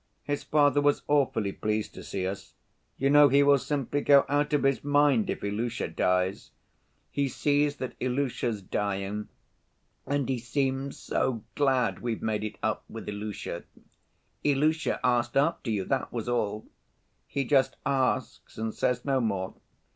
[0.23, 2.55] His father was awfully pleased to see us.
[2.97, 6.49] You know he will simply go out of his mind if Ilusha dies.
[7.11, 9.27] He sees that Ilusha's dying.
[10.07, 13.63] And he seems so glad we've made it up with Ilusha.
[14.43, 16.65] Ilusha asked after you, that was all.
[17.27, 19.53] He just asks and says no more.